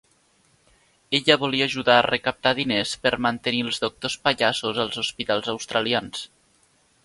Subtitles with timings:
[1.17, 6.29] Ella volia ajudar a recaptar diners per mantenir els Doctors Pallassos als hospitals australians.